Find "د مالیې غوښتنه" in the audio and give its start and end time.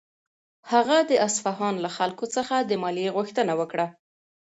2.69-3.53